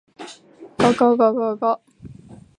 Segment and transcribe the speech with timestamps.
[0.93, 1.81] がががががが